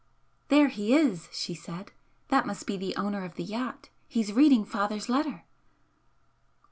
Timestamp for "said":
1.53-1.91